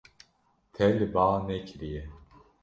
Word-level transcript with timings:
Te 0.75 0.85
li 0.97 1.07
ba 1.13 1.25
nekiriye. 1.45 2.01